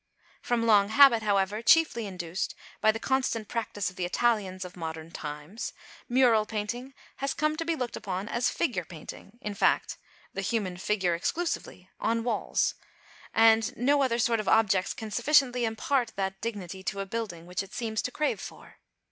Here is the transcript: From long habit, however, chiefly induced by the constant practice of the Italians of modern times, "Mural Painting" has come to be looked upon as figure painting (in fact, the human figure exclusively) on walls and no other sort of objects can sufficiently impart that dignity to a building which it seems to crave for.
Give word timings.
From 0.41 0.65
long 0.65 0.89
habit, 0.89 1.21
however, 1.21 1.61
chiefly 1.61 2.07
induced 2.07 2.55
by 2.81 2.91
the 2.91 2.97
constant 2.99 3.47
practice 3.47 3.91
of 3.91 3.97
the 3.97 4.03
Italians 4.03 4.65
of 4.65 4.75
modern 4.75 5.11
times, 5.11 5.73
"Mural 6.09 6.43
Painting" 6.47 6.95
has 7.17 7.35
come 7.35 7.55
to 7.57 7.63
be 7.63 7.75
looked 7.75 7.95
upon 7.95 8.27
as 8.27 8.49
figure 8.49 8.83
painting 8.83 9.37
(in 9.43 9.53
fact, 9.53 9.99
the 10.33 10.41
human 10.41 10.77
figure 10.77 11.13
exclusively) 11.13 11.87
on 11.99 12.23
walls 12.23 12.73
and 13.31 13.77
no 13.77 14.01
other 14.01 14.17
sort 14.17 14.39
of 14.39 14.47
objects 14.47 14.95
can 14.95 15.11
sufficiently 15.11 15.65
impart 15.65 16.13
that 16.15 16.41
dignity 16.41 16.81
to 16.81 16.99
a 17.01 17.05
building 17.05 17.45
which 17.45 17.61
it 17.61 17.71
seems 17.75 18.01
to 18.01 18.09
crave 18.09 18.39
for. 18.41 18.77